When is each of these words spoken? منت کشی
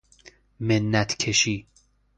منت 0.59 1.17
کشی 1.17 1.67